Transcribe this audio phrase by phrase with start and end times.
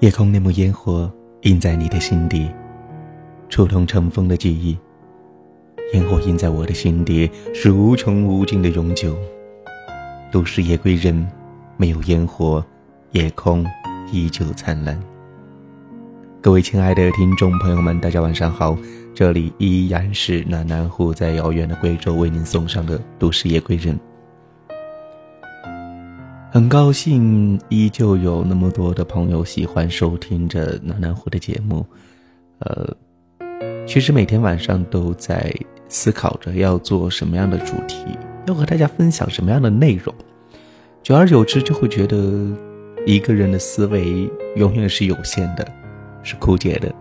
[0.00, 2.48] 夜空那抹烟火印在你的心底，
[3.48, 4.78] 触动尘封的记忆。
[5.92, 9.18] 烟火印在我的心底，是无穷无尽的永久。
[10.30, 11.26] 都市夜归人，
[11.76, 12.64] 没有烟火，
[13.10, 13.66] 夜空
[14.12, 14.96] 依旧灿烂。
[16.40, 18.78] 各位亲爱的听众朋友们，大家晚上好，
[19.12, 23.98] 这里依然是暖南湖在遥远的贵州为您送上的都市夜归人。
[26.58, 31.86] 很高兴，依旧有那么多的朋友喜欢收听着暖暖湖的节目。
[32.58, 32.92] 呃，
[33.86, 35.54] 其实每天晚上都在
[35.88, 38.04] 思考着要做什么样的主题，
[38.48, 40.12] 要和大家分享什么样的内容。
[41.00, 42.52] 久而久之，就会觉得
[43.06, 45.64] 一个人的思维永远是有限的，
[46.24, 46.92] 是枯竭的。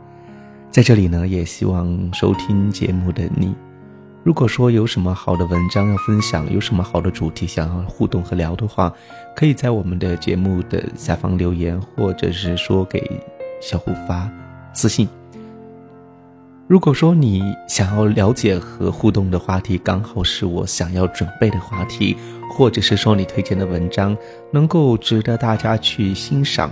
[0.69, 3.55] 在这里呢，也希望收听节目的你。
[4.27, 8.93] 如果说有什么好的文章要分享，有什么好的主题想要互动和聊的话，
[9.33, 13.09] 可以在我们的节目的下方留言，或者是说给
[13.61, 14.29] 小胡发
[14.73, 15.07] 私信。
[16.67, 22.17] 如果说你想要了解和互动的话题，刚好是我想要准备的话题，
[22.51, 24.13] 或者是说你推荐的文章
[24.51, 26.69] 能够值得大家去欣赏，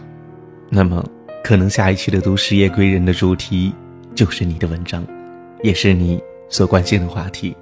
[0.70, 1.02] 那么
[1.42, 3.74] 可能下一期的《都市夜归人》的主题
[4.14, 5.08] 就是你的文章，
[5.64, 6.22] 也是你。
[6.56, 7.54] 所关心的话题。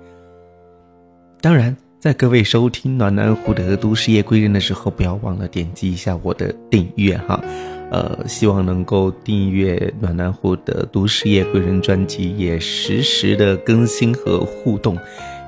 [1.41, 7.43] 当然，在各位收听暖暖湖的都市夜归人的时候，不要忘了点击一下我的订阅哈。
[7.89, 14.95] 呃，希望能够订阅暖暖湖的都市夜归人专辑，也实时的更新和互动。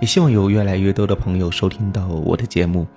[0.02, 2.88] 也希望有越来越多的朋友收听到我的节目。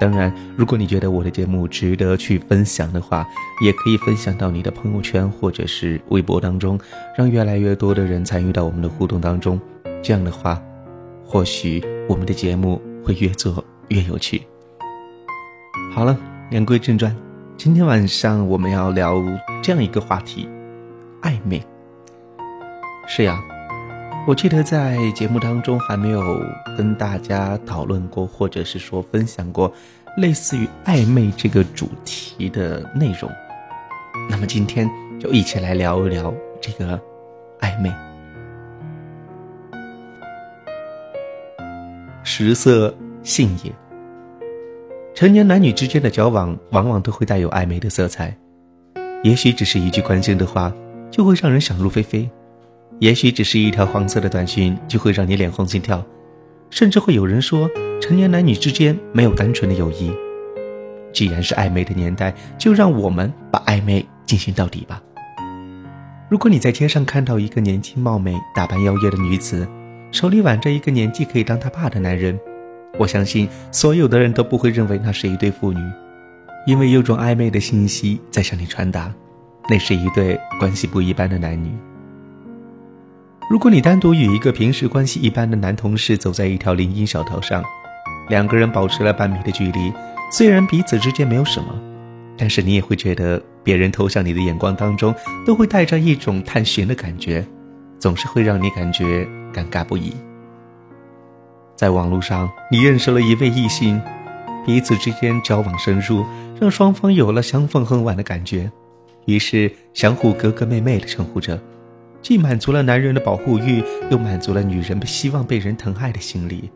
[0.00, 3.26] 当然，如果你觉得我的节目值得去分享的话，
[3.62, 6.78] 也可以分享到你的朋友圈或者是微博当中，
[7.18, 9.60] 让越来越多的人参与到我们的互动当中。
[10.02, 10.60] 这样的话，
[11.24, 14.42] 或许我们的节目会越做越有趣。
[15.94, 16.16] 好了，
[16.50, 17.14] 言归正传，
[17.56, 19.22] 今天晚上我们要聊
[19.62, 20.48] 这样一个话题：
[21.22, 21.62] 暧昧。
[23.06, 23.42] 是呀，
[24.26, 26.40] 我记得在节目当中还没有
[26.78, 29.72] 跟大家讨论过，或者是说分享过
[30.16, 33.30] 类似于暧昧这个主题的内容。
[34.28, 34.88] 那么今天
[35.18, 36.98] 就一起来聊一聊这个
[37.60, 37.92] 暧昧。
[42.32, 43.72] 食色性也。
[45.12, 48.32] 成年男女之间的交往，往往都会带有暧昧的色彩。
[49.24, 50.72] 也许只是一句关心的话，
[51.10, 52.30] 就会让人想入非非；
[53.00, 56.00] 也许只是一条黄色的短信，就会让你脸红心跳。
[56.70, 57.68] 甚至会有人说，
[58.00, 60.12] 成年男女之间没有单纯的友谊。
[61.12, 65.02] 既然是暧昧的年代，就让我们把暧昧进行到底吧。
[66.28, 69.66] 如果你在街上看到一个年轻貌美、打扮妖艳的女子，
[70.12, 72.38] 手里挽着一个年纪可以当他爸的男人，
[72.98, 75.80] 我相信所有的人都不会认为那是一对父女，
[76.66, 79.12] 因为有种暧昧的信息在向你传达，
[79.68, 81.70] 那是一对关系不一般的男女。
[83.48, 87.64] 如果你单独与一个平时关系一般的男同事走在一条林荫小道上，
[88.28, 89.92] 两个人保持了半米的距离，
[90.32, 91.68] 虽然彼此之间没有什么，
[92.36, 95.14] 但是你也会觉得别人投向你的眼光当中
[95.46, 97.44] 都会带着一种探寻的感觉，
[98.00, 99.28] 总是会让你感觉。
[99.52, 100.12] 尴尬不已。
[101.74, 104.00] 在网络上，你认识了一位异性，
[104.64, 106.24] 彼此之间交往深入，
[106.60, 108.70] 让双方有了相逢恨晚的感觉，
[109.26, 111.60] 于是相互哥哥妹妹的称呼着，
[112.22, 116.70] 既满足了男人的保护欲，又满足了女人希望被人疼爱的心理。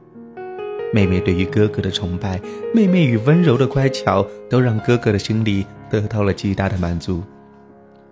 [0.92, 2.40] 妹妹对于哥哥的崇拜，
[2.74, 7.22] 妹妹与温柔的乖巧，都让哥哥的心里得到了极大的满足。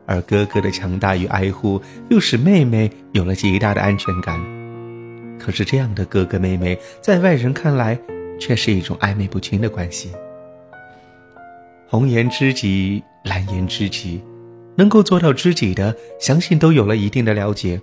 [0.06, 1.80] 而哥哥的强大与爱护，
[2.10, 4.40] 又使妹妹有了极大的安全感。
[5.38, 7.98] 可是，这样的哥哥妹妹，在外人看来，
[8.38, 10.10] 却是一种暧昧不清的关系。
[11.88, 14.22] 红颜知己，蓝颜知己，
[14.76, 17.80] 能够做到知己的，相信都有了一定的了解。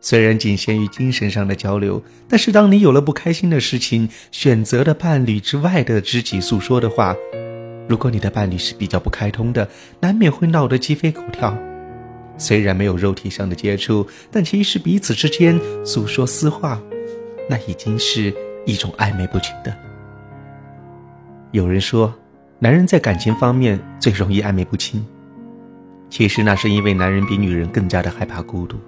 [0.00, 7.16] 虽然仅限于精神上的交流，但是当你有了不开心的事情，选择的伴侣之外的知己诉说的话。
[7.86, 9.68] 如果你的伴侣是比较不开通的，
[10.00, 11.56] 难免会闹得鸡飞狗跳。
[12.36, 16.80] 虽然没有肉体上的接触，但其实彼此之间诉说私话，
[17.48, 18.34] 那已经是
[18.64, 19.72] 一种暧昧不清的。
[21.52, 22.12] 有人说，
[22.58, 25.04] 男人在感情方面最容易暧昧不清，
[26.08, 28.78] 其实那是因为男人比女人更加的害怕孤独，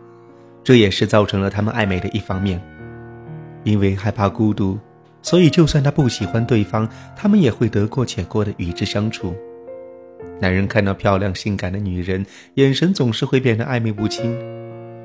[0.64, 2.60] 这也是造成了他们暧昧的一方面，
[3.62, 4.78] 因为害怕孤独。
[5.26, 9.34] 所以，就算他不喜欢对方，他们也会得过且过的与之相处。
[10.40, 12.24] 男人看到漂亮性感的女人，
[12.54, 14.38] 眼神总是会变得暧昧不清，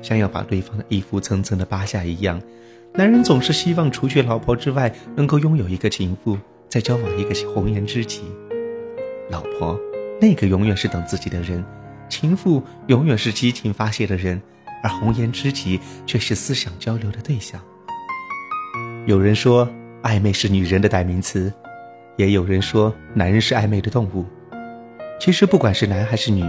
[0.00, 2.40] 像要把对方的衣服层层的扒下一样。
[2.94, 6.38] 男人总是希望除去老婆之外，能够拥有一个情妇，
[6.68, 8.22] 再交往一个红颜知己。
[9.28, 9.76] 老婆，
[10.20, 11.64] 那个永远是等自己的人，
[12.08, 14.40] 情妇永远是激情发泄的人，
[14.84, 17.60] 而红颜知己却是思想交流的对象。
[19.04, 19.68] 有人说，
[20.02, 21.52] 暧昧是女人的代名词，
[22.16, 24.26] 也有人说，男人是暧昧的动物。
[25.20, 26.42] 其实，不管是男还是女，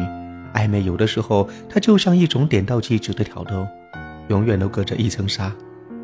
[0.53, 3.67] 暧昧有的时候它就像一种点到即止的挑逗，
[4.29, 5.53] 永远都隔着一层纱，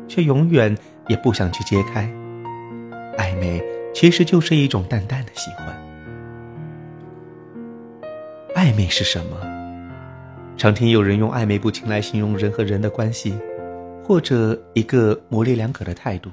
[0.06, 0.76] 却永远
[1.08, 2.08] 也不想去揭开。
[3.18, 3.60] 暧昧
[3.92, 5.66] 其实就是一种淡淡的喜欢。
[8.54, 9.36] 暧昧是什么？
[10.56, 13.34] 常听有人用暧昧不清来形容人和人的关系，
[14.04, 16.30] 或者一个模棱两可的态度。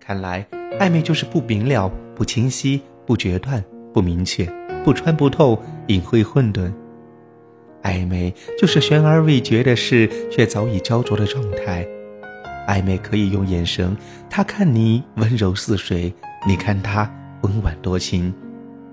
[0.00, 0.44] 看来，
[0.80, 3.62] 暧昧就是不明了、不清晰、不决断、
[3.92, 4.50] 不明确、
[4.82, 6.72] 不穿不透、隐晦混沌。
[7.82, 11.86] 暧昧就是悬而未决的事，却早已焦灼的状态。
[12.66, 13.94] 暧昧可以用眼神，
[14.28, 16.12] 他看你温柔似水，
[16.46, 17.08] 你看他
[17.42, 18.32] 温婉多情。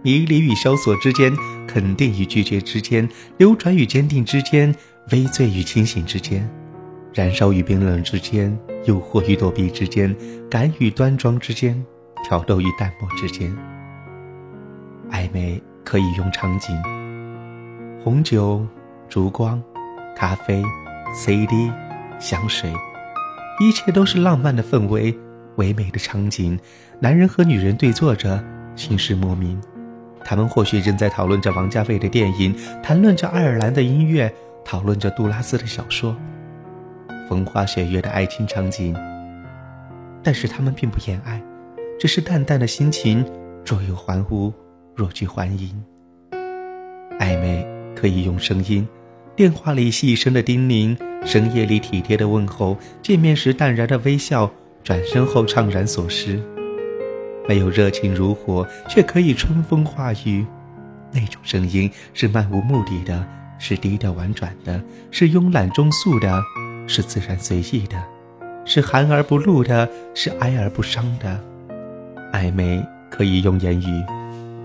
[0.03, 1.33] 迷离与萧索之间，
[1.67, 3.07] 肯定与拒绝之间，
[3.37, 4.73] 流转与坚定之间，
[5.11, 6.47] 微醉与清醒之间，
[7.13, 8.57] 燃烧与冰冷之间，
[8.87, 10.15] 诱惑与躲避之间，
[10.49, 11.85] 敢与端庄之间，
[12.23, 13.53] 挑逗与淡漠之间。
[15.11, 16.73] 暧昧可以用场景：
[18.01, 18.65] 红酒、
[19.09, 19.61] 烛光、
[20.15, 20.63] 咖啡、
[21.13, 21.69] CD、
[22.17, 22.73] 香水，
[23.59, 25.13] 一切都是浪漫的氛围，
[25.57, 26.57] 唯美的场景。
[27.01, 28.41] 男人和女人对坐着，
[28.77, 29.61] 心事莫名。
[30.23, 36.15] 他们或许正在讨论着王家卫的电影，谈论着爱尔兰的音乐，讨论着杜拉斯的小说，
[37.27, 38.95] 风花雪月的爱情场景。
[40.23, 41.41] 但是他们并不言爱，
[41.99, 43.25] 只是淡淡的心情，
[43.65, 44.53] 若有还无，
[44.95, 45.83] 若拒还迎。
[47.19, 47.65] 暧昧
[47.95, 48.87] 可以用声音，
[49.35, 54.51] 电话里细声的叮咛，深夜里体贴的问候，见面时淡然的微笑，
[54.83, 56.41] 转身后怅然所失。
[57.47, 60.45] 没有热情如火，却可以春风化雨。
[61.13, 63.25] 那种声音是漫无目的的，
[63.57, 66.43] 是低调婉转的，是慵懒中素的，
[66.87, 68.01] 是自然随意的，
[68.65, 71.39] 是含而不露的，是哀而不伤的。
[72.33, 74.03] 暧昧可以用言语，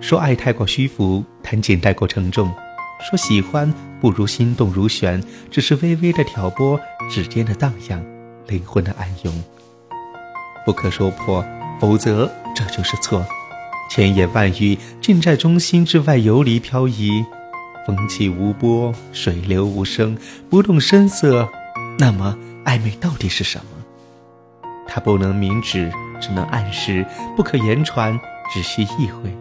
[0.00, 2.48] 说爱太过虚浮，谈情太过沉重；
[3.00, 6.80] 说喜欢不如心动如弦，只是微微的挑拨，
[7.10, 8.02] 指尖的荡漾，
[8.46, 9.44] 灵魂的暗涌，
[10.64, 11.44] 不可说破。
[11.80, 13.26] 否则，这就是错。
[13.90, 17.24] 千言万语尽在中心之外游离漂移，
[17.84, 20.16] 风起无波，水流无声，
[20.48, 21.48] 不动声色。
[22.02, 24.68] 那么，暧昧到底是什么？
[24.88, 25.88] 它不能明指，
[26.20, 27.04] 只能暗示；
[27.36, 28.18] 不可言传，
[28.52, 29.32] 只需意会。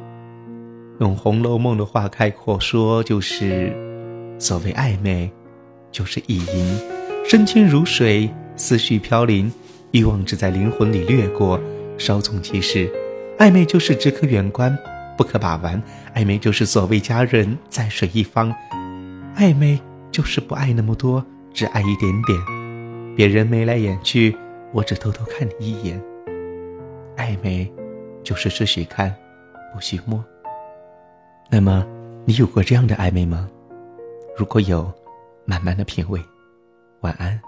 [0.99, 3.75] 用《红楼梦》的话概括说，就是
[4.37, 5.31] 所谓暧昧，
[5.91, 6.79] 就是意淫，
[7.27, 9.51] 深情如水，思绪飘零，
[9.89, 11.59] 欲望只在灵魂里掠过。
[11.97, 12.87] 稍纵即逝，
[13.39, 14.77] 暧昧就是只可远观，
[15.17, 15.81] 不可把玩；
[16.13, 18.53] 暧昧就是所谓佳人在水一方；
[19.35, 19.81] 暧昧
[20.11, 22.39] 就是不爱那么多，只爱一点点。
[23.15, 24.35] 别人眉来眼去，
[24.71, 26.01] 我只偷偷看你一眼。
[27.17, 27.71] 暧昧
[28.23, 29.13] 就是只许看，
[29.73, 30.23] 不许摸。
[31.49, 31.85] 那么，
[32.25, 33.49] 你有过这样的暧昧吗？
[34.37, 34.91] 如果有，
[35.45, 36.21] 慢慢的品味。
[37.01, 37.39] 晚安。